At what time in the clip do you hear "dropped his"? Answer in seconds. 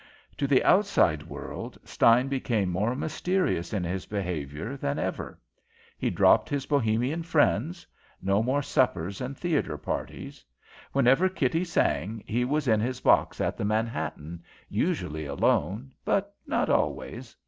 6.09-6.65